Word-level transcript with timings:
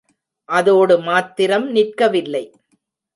அதோடு 0.49 0.95
மாத்திரம் 0.99 1.67
நிற்கவில்லை. 1.71 2.43